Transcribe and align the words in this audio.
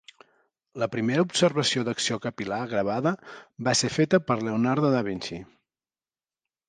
La 0.83 0.87
primera 0.93 1.25
observació 1.25 1.83
d'acció 1.89 2.17
capil·lar 2.23 2.59
gravada 2.71 3.13
va 3.69 3.77
ser 3.83 3.93
feta 3.99 4.21
per 4.31 4.39
Leonardo 4.47 4.91
da 4.97 5.05
Vinci. 5.11 5.39